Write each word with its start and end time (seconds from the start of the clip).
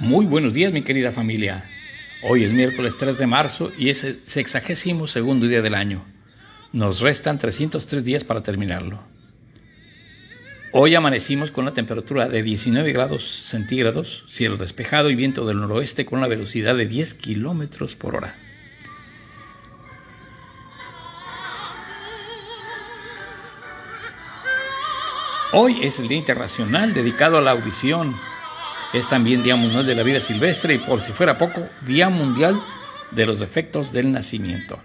Muy 0.00 0.24
buenos 0.24 0.54
días, 0.54 0.72
mi 0.72 0.80
querida 0.80 1.12
familia. 1.12 1.68
Hoy 2.22 2.42
es 2.42 2.54
miércoles 2.54 2.96
3 2.96 3.18
de 3.18 3.26
marzo 3.26 3.70
y 3.76 3.90
es 3.90 4.02
el 4.02 4.22
sexagésimo 4.24 5.06
segundo 5.06 5.46
día 5.46 5.60
del 5.60 5.74
año. 5.74 6.06
Nos 6.72 7.02
restan 7.02 7.36
303 7.36 8.02
días 8.02 8.24
para 8.24 8.42
terminarlo. 8.42 8.98
Hoy 10.72 10.94
amanecimos 10.94 11.50
con 11.50 11.64
una 11.64 11.74
temperatura 11.74 12.30
de 12.30 12.42
19 12.42 12.92
grados 12.92 13.28
centígrados, 13.28 14.24
cielo 14.26 14.56
despejado 14.56 15.10
y 15.10 15.16
viento 15.16 15.44
del 15.44 15.60
noroeste 15.60 16.06
con 16.06 16.20
una 16.20 16.28
velocidad 16.28 16.76
de 16.76 16.86
10 16.86 17.12
kilómetros 17.12 17.94
por 17.94 18.16
hora. 18.16 18.38
Hoy 25.52 25.80
es 25.82 26.00
el 26.00 26.08
Día 26.08 26.16
Internacional 26.16 26.94
dedicado 26.94 27.36
a 27.36 27.42
la 27.42 27.50
audición. 27.50 28.29
Es 28.92 29.08
también 29.08 29.42
Día 29.42 29.56
Mundial 29.56 29.86
de 29.86 29.94
la 29.94 30.02
Vida 30.02 30.20
Silvestre 30.20 30.74
y 30.74 30.78
por 30.78 31.00
si 31.00 31.12
fuera 31.12 31.38
poco, 31.38 31.68
Día 31.82 32.08
Mundial 32.08 32.60
de 33.12 33.26
los 33.26 33.38
Defectos 33.38 33.92
del 33.92 34.10
Nacimiento. 34.10 34.80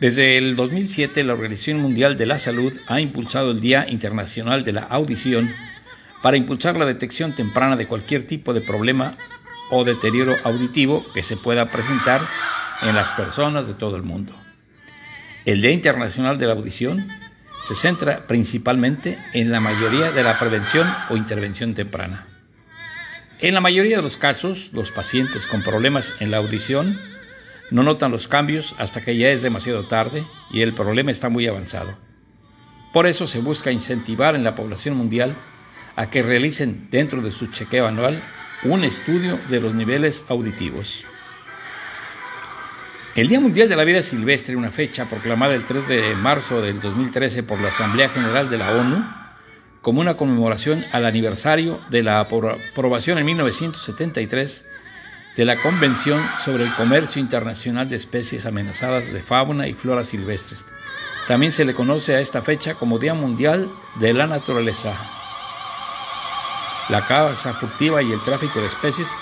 Desde 0.00 0.36
el 0.36 0.56
2007, 0.56 1.22
la 1.22 1.34
Organización 1.34 1.80
Mundial 1.80 2.16
de 2.16 2.26
la 2.26 2.38
Salud 2.38 2.72
ha 2.88 3.00
impulsado 3.00 3.52
el 3.52 3.60
Día 3.60 3.86
Internacional 3.88 4.64
de 4.64 4.72
la 4.72 4.82
Audición 4.82 5.54
para 6.22 6.36
impulsar 6.36 6.76
la 6.76 6.86
detección 6.86 7.32
temprana 7.32 7.76
de 7.76 7.86
cualquier 7.86 8.26
tipo 8.26 8.52
de 8.52 8.60
problema 8.60 9.16
o 9.70 9.84
deterioro 9.84 10.36
auditivo 10.42 11.06
que 11.12 11.22
se 11.22 11.36
pueda 11.36 11.68
presentar 11.68 12.26
en 12.82 12.96
las 12.96 13.12
personas 13.12 13.68
de 13.68 13.74
todo 13.74 13.94
el 13.94 14.02
mundo. 14.02 14.34
El 15.44 15.62
Día 15.62 15.70
Internacional 15.70 16.36
de 16.36 16.46
la 16.46 16.54
Audición 16.54 17.08
se 17.62 17.74
centra 17.74 18.26
principalmente 18.26 19.18
en 19.32 19.52
la 19.52 19.60
mayoría 19.60 20.10
de 20.10 20.22
la 20.22 20.38
prevención 20.38 20.92
o 21.10 21.16
intervención 21.16 21.74
temprana. 21.74 22.26
En 23.38 23.54
la 23.54 23.60
mayoría 23.60 23.96
de 23.96 24.02
los 24.02 24.16
casos, 24.16 24.70
los 24.72 24.90
pacientes 24.90 25.46
con 25.46 25.62
problemas 25.62 26.14
en 26.20 26.30
la 26.30 26.38
audición 26.38 27.00
no 27.70 27.82
notan 27.82 28.12
los 28.12 28.28
cambios 28.28 28.74
hasta 28.78 29.00
que 29.00 29.16
ya 29.16 29.30
es 29.30 29.42
demasiado 29.42 29.86
tarde 29.86 30.26
y 30.50 30.62
el 30.62 30.74
problema 30.74 31.10
está 31.10 31.28
muy 31.28 31.46
avanzado. 31.46 31.96
Por 32.92 33.06
eso 33.06 33.26
se 33.26 33.40
busca 33.40 33.72
incentivar 33.72 34.34
en 34.34 34.44
la 34.44 34.54
población 34.54 34.96
mundial 34.96 35.34
a 35.96 36.10
que 36.10 36.22
realicen 36.22 36.88
dentro 36.90 37.22
de 37.22 37.30
su 37.30 37.46
chequeo 37.46 37.86
anual 37.86 38.22
un 38.64 38.84
estudio 38.84 39.38
de 39.48 39.60
los 39.60 39.74
niveles 39.74 40.24
auditivos. 40.28 41.04
El 43.14 43.28
Día 43.28 43.40
Mundial 43.40 43.68
de 43.68 43.76
la 43.76 43.84
Vida 43.84 44.00
Silvestre, 44.00 44.56
una 44.56 44.70
fecha 44.70 45.04
proclamada 45.04 45.54
el 45.54 45.64
3 45.64 45.86
de 45.86 46.14
marzo 46.14 46.62
del 46.62 46.80
2013 46.80 47.42
por 47.42 47.60
la 47.60 47.68
Asamblea 47.68 48.08
General 48.08 48.48
de 48.48 48.56
la 48.56 48.70
ONU, 48.70 49.04
como 49.82 50.00
una 50.00 50.14
conmemoración 50.16 50.86
al 50.92 51.04
aniversario 51.04 51.78
de 51.90 52.02
la 52.02 52.20
aprobación 52.20 53.18
en 53.18 53.26
1973 53.26 54.64
de 55.36 55.44
la 55.44 55.56
Convención 55.56 56.22
sobre 56.42 56.64
el 56.64 56.72
Comercio 56.72 57.20
Internacional 57.20 57.86
de 57.86 57.96
Especies 57.96 58.46
Amenazadas 58.46 59.12
de 59.12 59.20
Fauna 59.20 59.68
y 59.68 59.74
Flora 59.74 60.04
Silvestres. 60.04 60.64
También 61.28 61.52
se 61.52 61.66
le 61.66 61.74
conoce 61.74 62.14
a 62.14 62.20
esta 62.20 62.40
fecha 62.40 62.76
como 62.76 62.98
Día 62.98 63.12
Mundial 63.12 63.70
de 63.96 64.14
la 64.14 64.26
Naturaleza. 64.26 64.94
La 66.88 67.06
caza 67.06 67.52
furtiva 67.52 68.02
y 68.02 68.10
el 68.10 68.22
tráfico 68.22 68.58
de 68.58 68.68
especies 68.68 69.14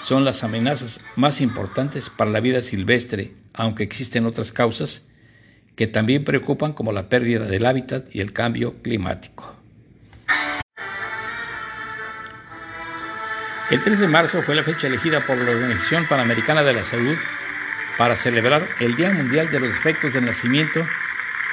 son 0.00 0.24
las 0.24 0.44
amenazas 0.44 1.00
más 1.16 1.40
importantes 1.40 2.10
para 2.10 2.30
la 2.30 2.40
vida 2.40 2.62
silvestre, 2.62 3.34
aunque 3.52 3.82
existen 3.82 4.26
otras 4.26 4.52
causas 4.52 5.06
que 5.76 5.86
también 5.86 6.24
preocupan 6.24 6.72
como 6.72 6.92
la 6.92 7.08
pérdida 7.08 7.46
del 7.46 7.66
hábitat 7.66 8.14
y 8.14 8.20
el 8.20 8.32
cambio 8.32 8.82
climático. 8.82 9.56
El 13.70 13.80
3 13.80 14.00
de 14.00 14.08
marzo 14.08 14.42
fue 14.42 14.56
la 14.56 14.64
fecha 14.64 14.88
elegida 14.88 15.20
por 15.20 15.38
la 15.38 15.52
Organización 15.52 16.04
Panamericana 16.08 16.64
de 16.64 16.72
la 16.72 16.84
Salud 16.84 17.16
para 17.96 18.16
celebrar 18.16 18.66
el 18.80 18.96
Día 18.96 19.12
Mundial 19.12 19.48
de 19.50 19.60
los 19.60 19.68
Defectos 19.68 20.14
del 20.14 20.24
Nacimiento, 20.24 20.84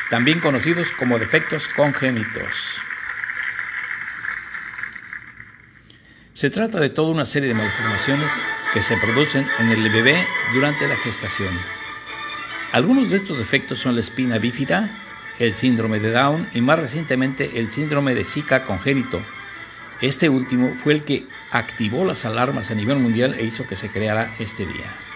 también 0.09 0.39
conocidos 0.39 0.91
como 0.91 1.19
defectos 1.19 1.67
congénitos. 1.67 2.81
Se 6.37 6.51
trata 6.51 6.79
de 6.79 6.91
toda 6.91 7.09
una 7.09 7.25
serie 7.25 7.47
de 7.47 7.55
malformaciones 7.55 8.31
que 8.71 8.79
se 8.79 8.95
producen 8.97 9.47
en 9.57 9.71
el 9.71 9.89
bebé 9.89 10.23
durante 10.53 10.87
la 10.87 10.95
gestación. 10.95 11.49
Algunos 12.73 13.09
de 13.09 13.17
estos 13.17 13.39
defectos 13.39 13.79
son 13.79 13.95
la 13.95 14.01
espina 14.01 14.37
bífida, 14.37 14.87
el 15.39 15.51
síndrome 15.51 15.99
de 15.99 16.11
Down 16.11 16.47
y 16.53 16.61
más 16.61 16.77
recientemente 16.77 17.59
el 17.59 17.71
síndrome 17.71 18.13
de 18.13 18.23
Zika 18.23 18.65
congénito. 18.65 19.19
Este 19.99 20.29
último 20.29 20.75
fue 20.83 20.93
el 20.93 21.01
que 21.01 21.25
activó 21.49 22.05
las 22.05 22.23
alarmas 22.23 22.69
a 22.69 22.75
nivel 22.75 22.99
mundial 22.99 23.33
e 23.33 23.43
hizo 23.43 23.65
que 23.65 23.75
se 23.75 23.89
creara 23.89 24.35
este 24.37 24.67
día. 24.67 25.06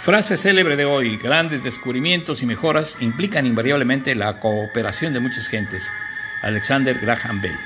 Frase 0.00 0.38
célebre 0.38 0.76
de 0.76 0.86
hoy, 0.86 1.18
grandes 1.18 1.62
descubrimientos 1.62 2.42
y 2.42 2.46
mejoras 2.46 2.96
implican 3.00 3.44
invariablemente 3.44 4.14
la 4.14 4.40
cooperación 4.40 5.12
de 5.12 5.20
muchas 5.20 5.48
gentes. 5.48 5.92
Alexander 6.40 6.98
Graham 6.98 7.42
Bell. 7.42 7.58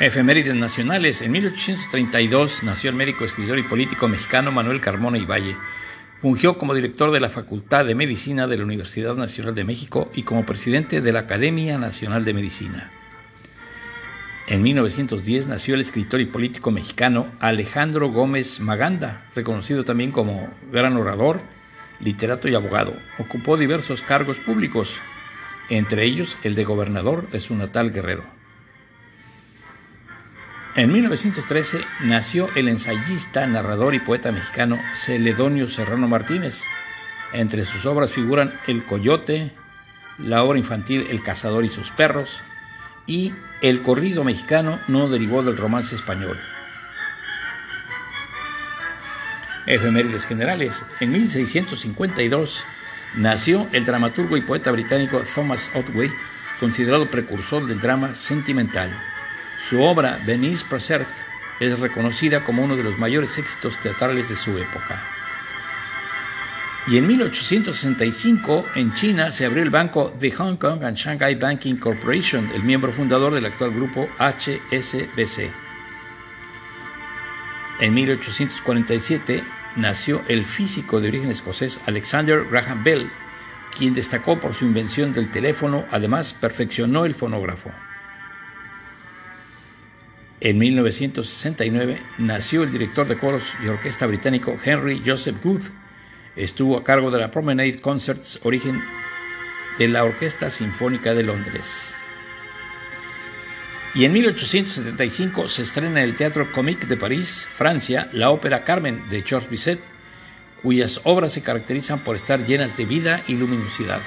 Efemérides 0.00 0.54
nacionales. 0.54 1.20
En 1.20 1.32
1832 1.32 2.62
nació 2.62 2.88
el 2.88 2.96
médico, 2.96 3.26
escritor 3.26 3.58
y 3.58 3.62
político 3.62 4.08
mexicano 4.08 4.52
Manuel 4.52 4.80
Carmona 4.80 5.18
y 5.18 5.26
Valle. 5.26 5.54
Fungió 6.22 6.56
como 6.56 6.72
director 6.72 7.10
de 7.10 7.20
la 7.20 7.28
Facultad 7.28 7.84
de 7.84 7.94
Medicina 7.94 8.46
de 8.46 8.56
la 8.56 8.64
Universidad 8.64 9.16
Nacional 9.16 9.54
de 9.54 9.64
México 9.64 10.10
y 10.14 10.22
como 10.22 10.46
presidente 10.46 11.02
de 11.02 11.12
la 11.12 11.20
Academia 11.20 11.76
Nacional 11.76 12.24
de 12.24 12.32
Medicina. 12.32 12.95
En 14.48 14.62
1910 14.62 15.48
nació 15.48 15.74
el 15.74 15.80
escritor 15.80 16.20
y 16.20 16.26
político 16.26 16.70
mexicano 16.70 17.32
Alejandro 17.40 18.10
Gómez 18.10 18.60
Maganda, 18.60 19.24
reconocido 19.34 19.84
también 19.84 20.12
como 20.12 20.48
gran 20.70 20.96
orador, 20.96 21.40
literato 21.98 22.48
y 22.48 22.54
abogado. 22.54 22.94
Ocupó 23.18 23.56
diversos 23.56 24.02
cargos 24.02 24.38
públicos, 24.38 25.00
entre 25.68 26.04
ellos 26.04 26.38
el 26.44 26.54
de 26.54 26.62
gobernador 26.62 27.28
de 27.28 27.40
su 27.40 27.56
natal 27.56 27.90
Guerrero. 27.90 28.24
En 30.76 30.92
1913 30.92 31.80
nació 32.04 32.48
el 32.54 32.68
ensayista, 32.68 33.48
narrador 33.48 33.96
y 33.96 33.98
poeta 33.98 34.30
mexicano 34.30 34.78
Celedonio 34.94 35.66
Serrano 35.66 36.06
Martínez. 36.06 36.62
Entre 37.32 37.64
sus 37.64 37.84
obras 37.84 38.12
figuran 38.12 38.54
El 38.68 38.84
Coyote, 38.84 39.50
la 40.18 40.44
obra 40.44 40.56
infantil 40.56 41.08
El 41.10 41.22
Cazador 41.22 41.64
y 41.64 41.68
sus 41.68 41.90
perros, 41.90 42.42
y 43.06 43.32
el 43.60 43.82
corrido 43.82 44.24
mexicano 44.24 44.78
no 44.88 45.08
derivó 45.08 45.42
del 45.42 45.56
romance 45.56 45.94
español. 45.94 46.38
Efemérides 49.66 50.26
generales. 50.26 50.84
En 51.00 51.10
1652 51.12 52.64
nació 53.16 53.68
el 53.72 53.84
dramaturgo 53.84 54.36
y 54.36 54.42
poeta 54.42 54.70
británico 54.70 55.22
Thomas 55.34 55.70
Otway, 55.74 56.10
considerado 56.60 57.10
precursor 57.10 57.66
del 57.66 57.80
drama 57.80 58.14
sentimental. 58.14 58.90
Su 59.58 59.82
obra 59.82 60.20
Venice 60.24 60.64
Preserved 60.68 61.06
es 61.58 61.80
reconocida 61.80 62.44
como 62.44 62.62
uno 62.62 62.76
de 62.76 62.84
los 62.84 62.98
mayores 62.98 63.38
éxitos 63.38 63.78
teatrales 63.80 64.28
de 64.28 64.36
su 64.36 64.56
época. 64.58 65.15
Y 66.88 66.98
en 66.98 67.06
1865 67.08 68.64
en 68.76 68.94
China 68.94 69.32
se 69.32 69.44
abrió 69.44 69.64
el 69.64 69.70
banco 69.70 70.14
The 70.20 70.30
Hong 70.30 70.56
Kong 70.56 70.84
and 70.84 70.96
Shanghai 70.96 71.34
Banking 71.34 71.76
Corporation, 71.76 72.48
el 72.54 72.62
miembro 72.62 72.92
fundador 72.92 73.34
del 73.34 73.46
actual 73.46 73.72
grupo 73.72 74.08
HSBC. 74.18 75.50
En 77.80 77.92
1847 77.92 79.42
nació 79.74 80.22
el 80.28 80.46
físico 80.46 81.00
de 81.00 81.08
origen 81.08 81.30
escocés 81.30 81.80
Alexander 81.86 82.44
Graham 82.48 82.84
Bell, 82.84 83.10
quien 83.76 83.92
destacó 83.92 84.38
por 84.38 84.54
su 84.54 84.64
invención 84.64 85.12
del 85.12 85.32
teléfono, 85.32 85.84
además 85.90 86.34
perfeccionó 86.34 87.04
el 87.04 87.16
fonógrafo. 87.16 87.72
En 90.38 90.58
1969 90.58 92.00
nació 92.18 92.62
el 92.62 92.70
director 92.70 93.08
de 93.08 93.18
coros 93.18 93.56
y 93.64 93.66
orquesta 93.66 94.06
británico 94.06 94.56
Henry 94.64 95.02
Joseph 95.04 95.42
Good, 95.42 95.62
Estuvo 96.36 96.76
a 96.76 96.84
cargo 96.84 97.10
de 97.10 97.18
la 97.18 97.30
Promenade 97.30 97.80
Concerts, 97.80 98.40
origen 98.42 98.82
de 99.78 99.88
la 99.88 100.04
Orquesta 100.04 100.50
Sinfónica 100.50 101.14
de 101.14 101.22
Londres. 101.22 101.96
Y 103.94 104.04
en 104.04 104.12
1875 104.12 105.48
se 105.48 105.62
estrena 105.62 106.02
en 106.02 106.08
el 106.10 106.14
Teatro 106.14 106.52
Comique 106.52 106.86
de 106.86 106.98
París, 106.98 107.48
Francia, 107.50 108.10
la 108.12 108.28
ópera 108.28 108.64
Carmen 108.64 109.08
de 109.08 109.22
Georges 109.22 109.48
Bizet, 109.48 109.80
cuyas 110.62 111.00
obras 111.04 111.32
se 111.32 111.42
caracterizan 111.42 112.04
por 112.04 112.16
estar 112.16 112.44
llenas 112.44 112.76
de 112.76 112.84
vida 112.84 113.22
y 113.26 113.34
luminosidad. 113.34 114.02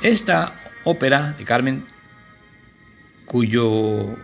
Esta 0.00 0.60
ópera 0.84 1.34
de 1.36 1.44
Carmen, 1.44 1.84
cuyo 3.26 4.16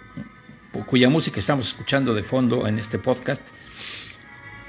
cuya 0.87 1.09
música 1.09 1.41
estamos 1.41 1.67
escuchando 1.69 2.14
de 2.14 2.23
fondo 2.23 2.67
en 2.69 2.79
este 2.79 2.99
podcast, 2.99 3.43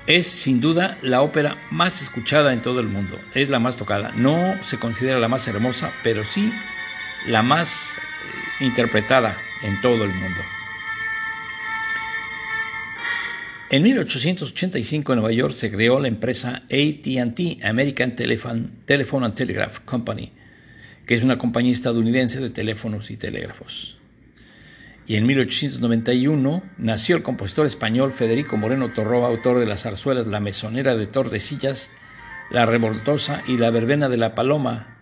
es 0.10 0.26
sin 0.26 0.60
duda 0.60 0.98
la 1.04 1.22
ópera 1.22 1.62
más 1.70 2.02
escuchada 2.02 2.52
en 2.52 2.64
todo 2.64 2.80
el 2.80 2.88
mundo, 2.88 3.22
es 3.36 3.50
la 3.50 3.60
más 3.60 3.78
tocada. 3.78 4.12
No 4.16 4.62
se 4.64 4.80
considera 4.80 5.20
la 5.20 5.28
más 5.28 5.48
hermosa, 5.48 5.94
pero 6.04 6.24
sí 6.24 6.52
la 7.28 7.44
más 7.44 7.98
eh, 8.60 8.66
interpretada 8.66 9.38
en 9.62 9.80
todo 9.82 10.04
el 10.06 10.12
mundo. 10.12 10.42
En 13.70 13.84
1885 13.84 15.14
en 15.14 15.20
Nueva 15.20 15.32
York 15.32 15.54
se 15.54 15.70
creó 15.70 16.00
la 16.00 16.08
empresa 16.08 16.64
ATT, 16.64 17.64
American 17.64 18.16
Telephone, 18.16 18.70
Telephone 18.86 19.28
and 19.28 19.36
Telegraph 19.36 19.82
Company, 19.86 20.32
que 21.06 21.14
es 21.14 21.22
una 21.22 21.38
compañía 21.38 21.72
estadounidense 21.72 22.40
de 22.40 22.50
teléfonos 22.50 23.12
y 23.12 23.18
telégrafos. 23.18 23.99
Y 25.10 25.16
en 25.16 25.26
1891 25.26 26.62
nació 26.78 27.16
el 27.16 27.24
compositor 27.24 27.66
español 27.66 28.12
Federico 28.12 28.58
Moreno 28.58 28.90
Torroba, 28.90 29.28
autor 29.28 29.58
de 29.58 29.66
las 29.66 29.82
zarzuelas 29.82 30.28
La 30.28 30.40
Mesonera 30.40 30.96
de 30.96 31.08
Tordesillas, 31.08 31.90
La 32.52 32.68
Revoltosa 32.68 33.42
y 33.48 33.58
La 33.58 33.72
Verbena 33.72 34.08
de 34.08 34.18
la 34.18 34.36
Paloma. 34.36 35.00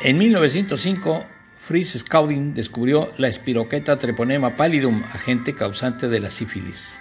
En 0.00 0.16
1905 0.18 1.26
Fritz 1.58 1.98
Scouting 1.98 2.54
descubrió 2.54 3.12
la 3.18 3.26
espiroqueta 3.26 3.98
treponema 3.98 4.54
pallidum, 4.54 5.02
agente 5.12 5.56
causante 5.56 6.08
de 6.08 6.20
la 6.20 6.30
sífilis. 6.30 7.00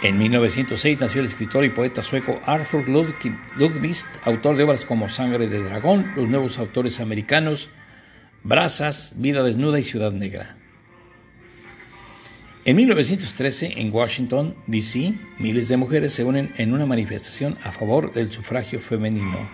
En 0.00 0.16
1906 0.16 1.00
nació 1.00 1.22
el 1.22 1.26
escritor 1.26 1.64
y 1.64 1.70
poeta 1.70 2.04
sueco 2.04 2.40
Arthur 2.44 2.88
Lundqvist, 2.88 4.24
autor 4.24 4.56
de 4.56 4.62
obras 4.62 4.84
como 4.84 5.08
Sangre 5.08 5.48
de 5.48 5.58
Dragón, 5.58 6.12
Los 6.14 6.28
Nuevos 6.28 6.60
Autores 6.60 7.00
Americanos, 7.00 7.70
Brasas, 8.46 9.14
Vida 9.16 9.42
Desnuda 9.42 9.80
y 9.80 9.82
Ciudad 9.82 10.12
Negra. 10.12 10.56
En 12.64 12.76
1913, 12.76 13.80
en 13.80 13.92
Washington, 13.92 14.54
D.C., 14.68 15.14
miles 15.40 15.68
de 15.68 15.76
mujeres 15.76 16.12
se 16.12 16.22
unen 16.22 16.52
en 16.56 16.72
una 16.72 16.86
manifestación 16.86 17.58
a 17.64 17.72
favor 17.72 18.12
del 18.12 18.30
sufragio 18.30 18.78
femenino. 18.78 19.50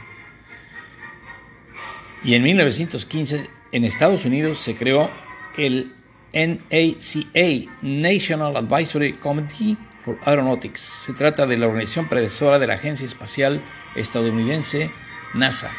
Y 2.22 2.34
en 2.34 2.42
1915 2.42 3.48
en 3.72 3.84
Estados 3.84 4.26
Unidos 4.26 4.58
se 4.58 4.74
creó 4.74 5.10
el 5.56 5.94
NACA, 6.34 7.72
National 7.80 8.56
Advisory 8.58 9.14
Committee 9.14 9.78
for 10.04 10.18
Aeronautics. 10.26 10.80
Se 10.80 11.14
trata 11.14 11.46
de 11.46 11.56
la 11.56 11.66
organización 11.66 12.10
predecesora 12.10 12.58
de 12.58 12.66
la 12.66 12.74
Agencia 12.74 13.06
Espacial 13.06 13.64
Estadounidense 13.96 14.90
NASA. 15.32 15.70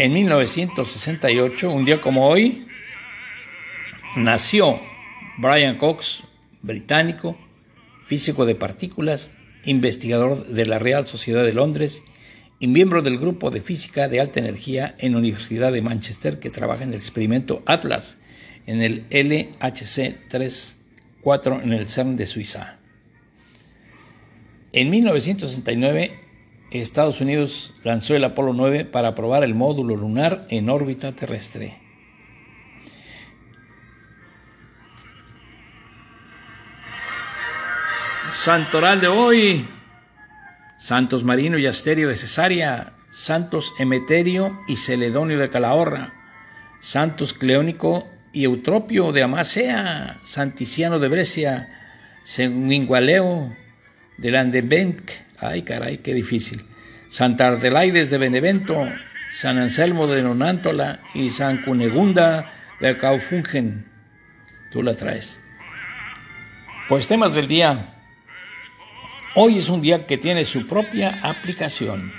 En 0.00 0.14
1968, 0.14 1.70
un 1.70 1.84
día 1.84 2.00
como 2.00 2.26
hoy, 2.26 2.66
nació 4.16 4.80
Brian 5.36 5.76
Cox, 5.76 6.24
británico, 6.62 7.36
físico 8.06 8.46
de 8.46 8.54
partículas, 8.54 9.30
investigador 9.66 10.46
de 10.46 10.64
la 10.64 10.78
Real 10.78 11.06
Sociedad 11.06 11.44
de 11.44 11.52
Londres 11.52 12.02
y 12.60 12.68
miembro 12.68 13.02
del 13.02 13.18
grupo 13.18 13.50
de 13.50 13.60
física 13.60 14.08
de 14.08 14.20
alta 14.20 14.40
energía 14.40 14.94
en 14.96 15.12
la 15.12 15.18
Universidad 15.18 15.70
de 15.70 15.82
Manchester 15.82 16.38
que 16.38 16.48
trabaja 16.48 16.84
en 16.84 16.94
el 16.94 16.96
experimento 16.96 17.62
Atlas 17.66 18.16
en 18.64 18.80
el 18.80 19.04
LHC 19.10 20.28
34 20.30 21.60
en 21.60 21.74
el 21.74 21.86
CERN 21.90 22.16
de 22.16 22.24
Suiza. 22.24 22.78
En 24.72 24.88
1969, 24.88 26.29
Estados 26.70 27.20
Unidos 27.20 27.74
lanzó 27.82 28.14
el 28.14 28.22
Apolo 28.22 28.52
9 28.52 28.84
para 28.84 29.14
probar 29.14 29.42
el 29.42 29.54
módulo 29.54 29.96
lunar 29.96 30.46
en 30.50 30.70
órbita 30.70 31.12
terrestre. 31.12 31.76
Santoral 38.30 39.00
de 39.00 39.08
hoy, 39.08 39.66
Santos 40.78 41.24
Marino 41.24 41.58
y 41.58 41.66
Asterio 41.66 42.08
de 42.08 42.14
Cesarea, 42.14 42.92
Santos 43.10 43.74
Emeterio 43.80 44.60
y 44.68 44.76
Celedonio 44.76 45.40
de 45.40 45.48
Calahorra, 45.48 46.14
Santos 46.78 47.34
Cleónico 47.34 48.08
y 48.32 48.44
Eutropio 48.44 49.10
de 49.10 49.24
Amasea, 49.24 50.20
Santiciano 50.22 51.00
de 51.00 51.08
Brescia, 51.08 51.68
Senguingualeo 52.22 53.52
de 54.16 54.30
Landebenc, 54.30 55.10
ay 55.40 55.62
caray, 55.62 55.98
qué 55.98 56.14
difícil, 56.14 56.62
Santa 57.08 57.48
Ardelaides 57.48 58.10
de 58.10 58.18
Benevento, 58.18 58.88
San 59.34 59.58
Anselmo 59.58 60.06
de 60.06 60.22
Nonántola 60.22 61.00
y 61.14 61.30
San 61.30 61.62
Cunegunda 61.62 62.52
de 62.80 62.96
Caufungen. 62.96 63.86
Tú 64.70 64.82
la 64.82 64.94
traes. 64.94 65.40
Pues 66.88 67.06
temas 67.06 67.34
del 67.34 67.46
día. 67.46 67.94
Hoy 69.36 69.58
es 69.58 69.68
un 69.68 69.80
día 69.80 70.06
que 70.06 70.18
tiene 70.18 70.44
su 70.44 70.66
propia 70.66 71.20
aplicación. 71.22 72.12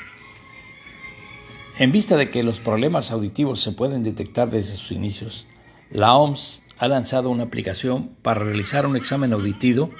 En 1.78 1.92
vista 1.92 2.16
de 2.16 2.30
que 2.30 2.44
los 2.44 2.60
problemas 2.60 3.12
auditivos 3.12 3.62
se 3.62 3.72
pueden 3.72 4.04
detectar 4.04 4.50
desde 4.50 4.78
sus 4.78 4.92
inicios, 4.92 5.48
la 5.90 6.14
OMS 6.14 6.64
ha 6.78 6.88
lanzado 6.88 7.30
una 7.30 7.44
aplicación 7.44 8.16
para 8.22 8.42
realizar 8.42 8.86
un 8.86 8.96
examen 8.96 9.34
auditivo, 9.34 9.92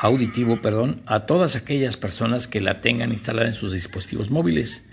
auditivo 0.00 0.62
perdón, 0.62 1.02
a 1.06 1.26
todas 1.26 1.56
aquellas 1.56 1.96
personas 1.96 2.46
que 2.46 2.60
la 2.60 2.80
tengan 2.80 3.12
instalada 3.12 3.46
en 3.46 3.52
sus 3.52 3.72
dispositivos 3.72 4.30
móviles. 4.30 4.84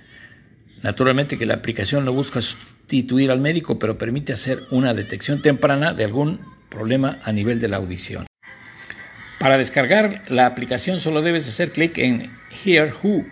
Naturalmente 0.82 1.38
que 1.38 1.46
la 1.46 1.56
aplicación 1.56 2.06
no 2.06 2.14
busca 2.14 2.42
sustituir 2.42 3.32
al 3.32 3.40
médico, 3.40 3.80
pero 3.80 3.98
permite 3.98 4.34
hacer 4.34 4.64
una 4.72 4.94
detección 4.94 5.42
temprana 5.42 5.94
de 5.94 6.04
algún 6.04 6.42
problema 6.70 7.20
a 7.24 7.32
nivel 7.32 7.60
de 7.60 7.68
la 7.68 7.78
audición. 7.78 8.26
Para 9.40 9.58
descargar 9.58 10.24
la 10.28 10.48
aplicación 10.48 11.00
solo 11.00 11.22
debes 11.22 11.48
hacer 11.48 11.72
clic 11.72 11.98
en 11.98 12.32
Here 12.66 12.92
Who 13.04 13.26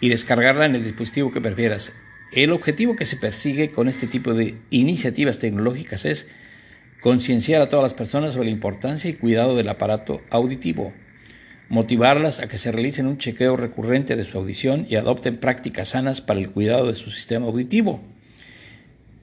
y 0.00 0.08
descargarla 0.08 0.66
en 0.66 0.74
el 0.74 0.82
dispositivo 0.82 1.30
que 1.32 1.40
prefieras. 1.40 1.92
El 2.32 2.52
objetivo 2.52 2.96
que 2.96 3.04
se 3.04 3.16
persigue 3.16 3.70
con 3.70 3.88
este 3.88 4.06
tipo 4.06 4.34
de 4.34 4.56
iniciativas 4.70 5.38
tecnológicas 5.38 6.04
es 6.04 6.32
concienciar 7.02 7.60
a 7.60 7.68
todas 7.68 7.82
las 7.82 7.94
personas 7.94 8.32
sobre 8.32 8.46
la 8.46 8.52
importancia 8.52 9.10
y 9.10 9.14
cuidado 9.14 9.56
del 9.56 9.68
aparato 9.68 10.22
auditivo, 10.30 10.92
motivarlas 11.68 12.40
a 12.40 12.46
que 12.46 12.56
se 12.56 12.70
realicen 12.70 13.06
un 13.06 13.18
chequeo 13.18 13.56
recurrente 13.56 14.14
de 14.14 14.24
su 14.24 14.38
audición 14.38 14.86
y 14.88 14.94
adopten 14.94 15.36
prácticas 15.36 15.88
sanas 15.88 16.20
para 16.20 16.38
el 16.38 16.50
cuidado 16.50 16.86
de 16.86 16.94
su 16.94 17.10
sistema 17.10 17.46
auditivo, 17.46 18.04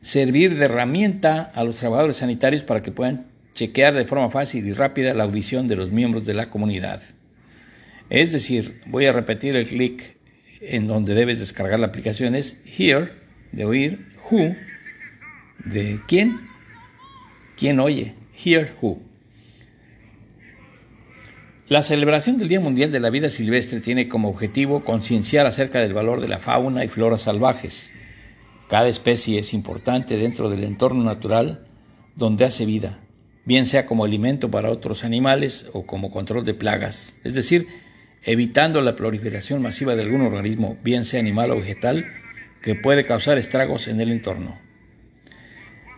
servir 0.02 0.58
de 0.58 0.66
herramienta 0.66 1.52
a 1.56 1.64
los 1.64 1.78
trabajadores 1.78 2.18
sanitarios 2.18 2.66
para 2.66 2.82
que 2.82 2.92
puedan 2.92 3.28
chequear 3.54 3.96
de 3.96 4.06
forma 4.06 4.30
fácil 4.30 4.68
y 4.68 4.74
rápida 4.74 5.14
la 5.14 5.24
audición 5.24 5.68
de 5.68 5.78
los 5.78 5.92
miembros 5.92 6.26
de 6.26 6.34
la 6.34 6.50
comunidad. 6.50 7.02
Es 8.10 8.34
decir, 8.34 8.82
voy 8.88 9.06
a 9.06 9.14
repetir 9.14 9.56
el 9.56 9.66
clic 9.66 10.18
en 10.60 10.86
donde 10.86 11.14
debes 11.14 11.40
descargar 11.40 11.80
la 11.80 11.88
aplicación 11.88 12.36
es 12.36 12.62
Here, 12.66 13.14
de 13.54 13.64
oír, 13.64 14.08
Who, 14.30 14.54
de 15.64 16.02
quién, 16.08 16.50
quién 17.60 17.80
oye, 17.80 18.16
Hear 18.44 18.76
Who. 18.82 19.00
La 21.68 21.84
celebración 21.84 22.38
del 22.38 22.48
Día 22.48 22.60
Mundial 22.60 22.92
de 22.92 23.00
la 23.00 23.12
Vida 23.12 23.30
Silvestre 23.30 23.82
tiene 23.82 24.08
como 24.08 24.30
objetivo 24.30 24.84
concienciar 24.84 25.46
acerca 25.46 25.80
del 25.80 25.94
valor 25.94 26.22
de 26.22 26.30
la 26.30 26.40
fauna 26.40 26.84
y 26.84 26.88
flora 26.88 27.18
salvajes. 27.18 27.94
Cada 28.70 28.88
especie 28.88 29.38
es 29.38 29.54
importante 29.54 30.18
dentro 30.18 30.50
del 30.50 30.64
entorno 30.64 31.04
natural 31.04 31.66
donde 32.16 32.46
hace 32.46 32.66
vida 32.66 33.00
bien 33.50 33.66
sea 33.66 33.88
como 33.88 34.06
alimento 34.06 34.52
para 34.52 34.70
otros 34.70 35.04
animales 35.04 35.72
o 35.74 35.88
como 35.88 36.12
control 36.12 36.46
de 36.46 36.54
plagas, 36.54 37.18
es 37.24 37.34
decir, 37.34 37.66
evitando 38.24 38.80
la 38.84 38.96
proliferación 38.96 39.60
masiva 39.64 39.96
de 39.96 40.04
algún 40.04 40.22
organismo, 40.22 40.78
bien 40.84 41.04
sea 41.04 41.20
animal 41.20 41.50
o 41.50 41.56
vegetal, 41.56 42.06
que 42.62 42.76
puede 42.76 43.06
causar 43.06 43.40
estragos 43.40 43.88
en 43.88 44.02
el 44.02 44.12
entorno. 44.12 44.69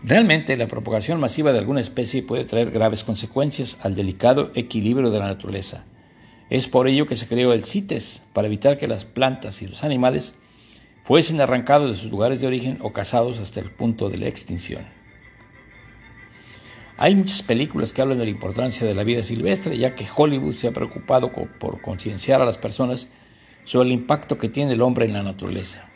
Realmente 0.03 0.57
la 0.57 0.67
propagación 0.67 1.19
masiva 1.19 1.53
de 1.53 1.59
alguna 1.59 1.79
especie 1.79 2.23
puede 2.23 2.43
traer 2.43 2.71
graves 2.71 3.03
consecuencias 3.03 3.77
al 3.83 3.93
delicado 3.93 4.51
equilibrio 4.55 5.11
de 5.11 5.19
la 5.19 5.27
naturaleza. 5.27 5.85
Es 6.49 6.67
por 6.67 6.87
ello 6.87 7.05
que 7.05 7.15
se 7.15 7.27
creó 7.27 7.53
el 7.53 7.63
CITES, 7.63 8.23
para 8.33 8.47
evitar 8.47 8.77
que 8.77 8.87
las 8.87 9.05
plantas 9.05 9.61
y 9.61 9.67
los 9.67 9.83
animales 9.83 10.33
fuesen 11.03 11.39
arrancados 11.39 11.91
de 11.91 11.97
sus 11.97 12.09
lugares 12.09 12.41
de 12.41 12.47
origen 12.47 12.79
o 12.81 12.93
cazados 12.93 13.39
hasta 13.39 13.59
el 13.59 13.69
punto 13.69 14.09
de 14.09 14.17
la 14.17 14.27
extinción. 14.27 14.87
Hay 16.97 17.15
muchas 17.15 17.43
películas 17.43 17.93
que 17.93 18.01
hablan 18.01 18.17
de 18.17 18.25
la 18.25 18.31
importancia 18.31 18.87
de 18.87 18.95
la 18.95 19.03
vida 19.03 19.21
silvestre, 19.21 19.77
ya 19.77 19.95
que 19.95 20.07
Hollywood 20.13 20.53
se 20.53 20.67
ha 20.67 20.71
preocupado 20.71 21.31
por 21.31 21.81
concienciar 21.81 22.41
a 22.41 22.45
las 22.45 22.57
personas 22.57 23.09
sobre 23.65 23.89
el 23.89 23.93
impacto 23.93 24.39
que 24.39 24.49
tiene 24.49 24.73
el 24.73 24.81
hombre 24.81 25.05
en 25.05 25.13
la 25.13 25.23
naturaleza. 25.23 25.90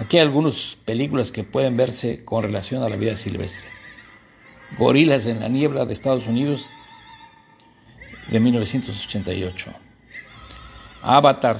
Aquí 0.00 0.16
hay 0.16 0.22
algunas 0.22 0.78
películas 0.86 1.30
que 1.30 1.44
pueden 1.44 1.76
verse 1.76 2.24
con 2.24 2.42
relación 2.42 2.82
a 2.82 2.88
la 2.88 2.96
vida 2.96 3.16
silvestre. 3.16 3.68
Gorilas 4.78 5.26
en 5.26 5.40
la 5.40 5.48
niebla 5.50 5.84
de 5.84 5.92
Estados 5.92 6.26
Unidos 6.26 6.70
de 8.30 8.40
1988. 8.40 9.72
Avatar 11.02 11.58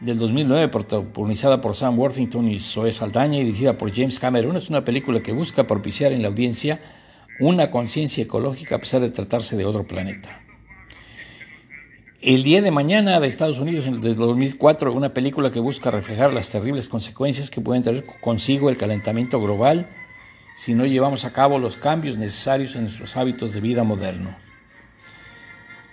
del 0.00 0.18
2009, 0.18 0.66
protagonizada 0.66 1.60
por 1.60 1.76
Sam 1.76 1.96
Worthington 1.96 2.48
y 2.48 2.58
Zoe 2.58 2.90
Saldaña 2.90 3.38
y 3.38 3.44
dirigida 3.44 3.78
por 3.78 3.94
James 3.94 4.18
Cameron, 4.18 4.56
es 4.56 4.68
una 4.70 4.84
película 4.84 5.22
que 5.22 5.32
busca 5.32 5.68
propiciar 5.68 6.10
en 6.10 6.22
la 6.22 6.28
audiencia 6.28 6.80
una 7.38 7.70
conciencia 7.70 8.24
ecológica 8.24 8.74
a 8.74 8.80
pesar 8.80 9.02
de 9.02 9.10
tratarse 9.10 9.56
de 9.56 9.64
otro 9.64 9.86
planeta. 9.86 10.42
El 12.20 12.42
día 12.42 12.60
de 12.62 12.72
mañana 12.72 13.20
de 13.20 13.28
Estados 13.28 13.60
Unidos, 13.60 13.84
desde 14.00 14.16
2004, 14.16 14.92
una 14.92 15.14
película 15.14 15.52
que 15.52 15.60
busca 15.60 15.92
reflejar 15.92 16.32
las 16.32 16.50
terribles 16.50 16.88
consecuencias 16.88 17.48
que 17.48 17.60
pueden 17.60 17.84
traer 17.84 18.04
consigo 18.20 18.68
el 18.68 18.76
calentamiento 18.76 19.40
global 19.40 19.88
si 20.56 20.74
no 20.74 20.84
llevamos 20.84 21.24
a 21.24 21.32
cabo 21.32 21.60
los 21.60 21.76
cambios 21.76 22.16
necesarios 22.16 22.74
en 22.74 22.82
nuestros 22.82 23.16
hábitos 23.16 23.54
de 23.54 23.60
vida 23.60 23.84
moderno. 23.84 24.36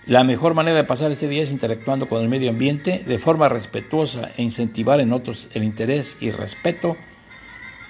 La 0.04 0.24
mejor 0.24 0.54
manera 0.54 0.78
de 0.78 0.82
pasar 0.82 1.12
este 1.12 1.28
día 1.28 1.44
es 1.44 1.52
interactuando 1.52 2.08
con 2.08 2.20
el 2.20 2.28
medio 2.28 2.50
ambiente 2.50 3.04
de 3.06 3.18
forma 3.18 3.48
respetuosa 3.48 4.32
e 4.36 4.42
incentivar 4.42 4.98
en 4.98 5.12
otros 5.12 5.48
el 5.54 5.62
interés 5.62 6.18
y 6.20 6.32
respeto 6.32 6.96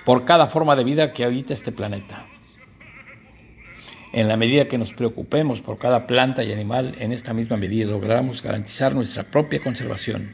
por 0.05 0.26
cada 0.26 0.47
forma 0.47 0.76
de 0.76 0.85
vida 0.85 1.14
que 1.14 1.25
habita 1.25 1.55
este 1.55 1.73
planeta. 1.73 2.26
En 4.17 4.29
la 4.29 4.39
medida 4.39 4.67
que 4.67 4.79
nos 4.79 4.95
preocupemos 4.95 5.61
por 5.61 5.77
cada 5.77 6.07
planta 6.07 6.43
y 6.43 6.51
animal, 6.51 6.95
en 7.01 7.13
esta 7.13 7.35
misma 7.35 7.59
medida 7.59 7.91
lograremos 7.91 8.43
garantizar 8.43 8.95
nuestra 8.95 9.25
propia 9.25 9.61
conservación. 9.61 10.33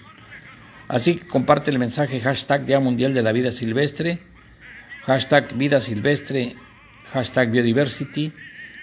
Así 0.87 1.17
comparte 1.17 1.73
el 1.73 1.81
mensaje 1.81 2.21
hashtag 2.21 2.65
Día 2.65 2.79
Mundial 2.79 3.13
de 3.13 3.25
la 3.25 3.33
Vida 3.33 3.51
Silvestre, 3.51 4.21
hashtag 5.03 5.57
Vida 5.57 5.81
Silvestre, 5.81 6.55
hashtag 7.07 7.51
Biodiversity, 7.51 8.31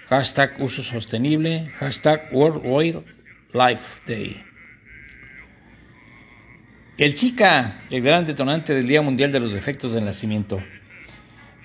hashtag 0.10 0.62
Uso 0.62 0.84
Sostenible, 0.84 1.72
hashtag 1.76 2.28
World 2.34 2.66
Wildlife 2.66 4.02
Day. 4.06 4.44
El 6.98 7.16
Zika, 7.16 7.84
el 7.90 8.02
gran 8.02 8.26
detonante 8.26 8.74
del 8.74 8.86
Día 8.86 9.02
Mundial 9.02 9.32
de 9.32 9.40
los 9.40 9.54
Defectos 9.54 9.94
del 9.94 10.04
Nacimiento. 10.04 10.62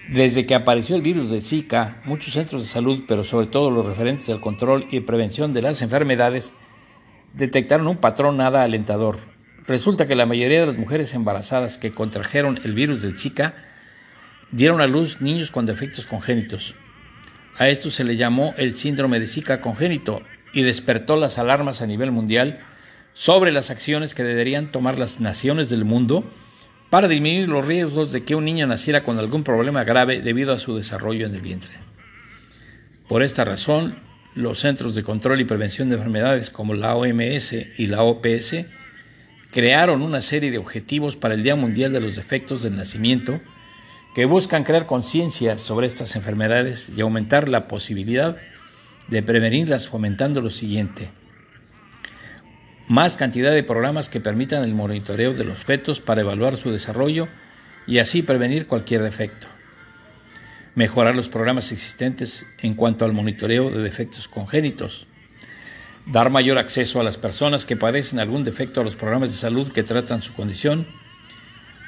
Desde 0.08 0.44
que 0.44 0.54
apareció 0.54 0.96
el 0.96 1.02
virus 1.02 1.30
de 1.30 1.40
Zika, 1.40 2.02
muchos 2.04 2.34
centros 2.34 2.62
de 2.62 2.68
salud, 2.68 3.04
pero 3.08 3.24
sobre 3.24 3.46
todo 3.46 3.70
los 3.70 3.86
referentes 3.86 4.28
al 4.28 4.40
control 4.40 4.86
y 4.90 5.00
prevención 5.00 5.54
de 5.54 5.62
las 5.62 5.80
enfermedades, 5.80 6.52
detectaron 7.32 7.86
un 7.86 7.96
patrón 7.96 8.36
nada 8.36 8.62
alentador. 8.62 9.16
Resulta 9.66 10.06
que 10.06 10.14
la 10.14 10.26
mayoría 10.26 10.60
de 10.60 10.66
las 10.66 10.76
mujeres 10.76 11.14
embarazadas 11.14 11.78
que 11.78 11.90
contrajeron 11.90 12.60
el 12.64 12.74
virus 12.74 13.00
del 13.00 13.18
Zika 13.18 13.54
dieron 14.50 14.82
a 14.82 14.86
luz 14.86 15.22
niños 15.22 15.50
con 15.50 15.64
defectos 15.64 16.06
congénitos. 16.06 16.74
A 17.56 17.68
esto 17.68 17.90
se 17.90 18.04
le 18.04 18.16
llamó 18.16 18.54
el 18.58 18.76
síndrome 18.76 19.20
de 19.20 19.26
Zika 19.26 19.62
congénito 19.62 20.20
y 20.52 20.62
despertó 20.62 21.16
las 21.16 21.38
alarmas 21.38 21.80
a 21.80 21.86
nivel 21.86 22.10
mundial 22.10 22.60
sobre 23.14 23.52
las 23.52 23.70
acciones 23.70 24.14
que 24.14 24.22
deberían 24.22 24.70
tomar 24.70 24.98
las 24.98 25.20
naciones 25.20 25.70
del 25.70 25.86
mundo 25.86 26.30
para 26.94 27.08
disminuir 27.08 27.48
los 27.48 27.66
riesgos 27.66 28.12
de 28.12 28.22
que 28.22 28.36
un 28.36 28.44
niño 28.44 28.68
naciera 28.68 29.02
con 29.02 29.18
algún 29.18 29.42
problema 29.42 29.82
grave 29.82 30.20
debido 30.20 30.52
a 30.52 30.60
su 30.60 30.76
desarrollo 30.76 31.26
en 31.26 31.34
el 31.34 31.40
vientre. 31.40 31.72
Por 33.08 33.24
esta 33.24 33.44
razón, 33.44 33.96
los 34.36 34.60
Centros 34.60 34.94
de 34.94 35.02
Control 35.02 35.40
y 35.40 35.44
Prevención 35.44 35.88
de 35.88 35.96
Enfermedades 35.96 36.50
como 36.50 36.72
la 36.72 36.94
OMS 36.94 37.52
y 37.78 37.88
la 37.88 38.04
OPS 38.04 38.66
crearon 39.50 40.02
una 40.02 40.20
serie 40.20 40.52
de 40.52 40.58
objetivos 40.58 41.16
para 41.16 41.34
el 41.34 41.42
Día 41.42 41.56
Mundial 41.56 41.92
de 41.92 42.00
los 42.00 42.14
Defectos 42.14 42.62
del 42.62 42.76
Nacimiento 42.76 43.40
que 44.14 44.26
buscan 44.26 44.62
crear 44.62 44.86
conciencia 44.86 45.58
sobre 45.58 45.88
estas 45.88 46.14
enfermedades 46.14 46.92
y 46.96 47.00
aumentar 47.00 47.48
la 47.48 47.66
posibilidad 47.66 48.36
de 49.08 49.20
prevenirlas 49.24 49.88
fomentando 49.88 50.40
lo 50.40 50.50
siguiente 50.50 51.10
más 52.88 53.16
cantidad 53.16 53.52
de 53.52 53.62
programas 53.62 54.08
que 54.08 54.20
permitan 54.20 54.62
el 54.62 54.74
monitoreo 54.74 55.32
de 55.32 55.44
los 55.44 55.64
fetos 55.64 56.00
para 56.00 56.20
evaluar 56.20 56.56
su 56.56 56.70
desarrollo 56.70 57.28
y 57.86 57.98
así 57.98 58.22
prevenir 58.22 58.66
cualquier 58.66 59.02
defecto. 59.02 59.46
Mejorar 60.74 61.14
los 61.14 61.28
programas 61.28 61.70
existentes 61.72 62.46
en 62.60 62.74
cuanto 62.74 63.04
al 63.04 63.12
monitoreo 63.12 63.70
de 63.70 63.82
defectos 63.82 64.28
congénitos. 64.28 65.06
Dar 66.06 66.30
mayor 66.30 66.58
acceso 66.58 67.00
a 67.00 67.04
las 67.04 67.16
personas 67.16 67.64
que 67.64 67.76
padecen 67.76 68.18
algún 68.18 68.44
defecto 68.44 68.80
a 68.80 68.84
los 68.84 68.96
programas 68.96 69.30
de 69.30 69.36
salud 69.36 69.72
que 69.72 69.82
tratan 69.82 70.20
su 70.20 70.34
condición. 70.34 70.86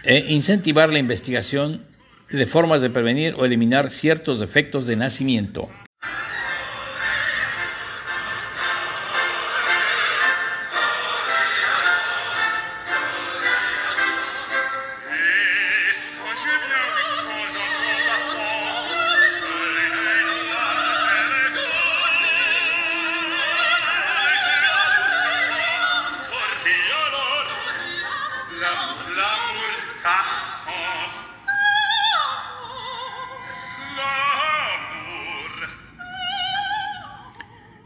E 0.05 0.33
incentivar 0.33 0.91
la 0.91 1.00
investigación 1.00 1.85
de 2.31 2.47
formas 2.47 2.81
de 2.81 2.91
prevenir 2.91 3.35
o 3.35 3.45
eliminar 3.45 3.91
ciertos 3.91 4.41
defectos 4.41 4.87
de 4.87 4.97
nacimiento. 4.97 5.69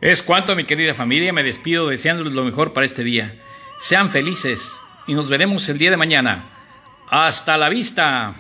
Es 0.01 0.23
cuanto, 0.23 0.57
mi 0.57 0.65
querida 0.65 0.95
familia, 0.95 1.31
me 1.33 1.43
despido 1.43 1.89
deseándoles 1.89 2.33
lo 2.33 2.45
mejor 2.45 2.73
para 2.73 2.87
este 2.87 3.05
día. 3.05 3.39
Sean 3.79 4.09
felices 4.09 4.81
y 5.07 5.13
nos 5.13 5.29
veremos 5.29 5.69
el 5.69 5.77
día 5.77 5.91
de 5.91 5.99
mañana. 5.99 6.49
Hasta 7.11 7.59
la 7.59 7.69
vista. 7.69 8.35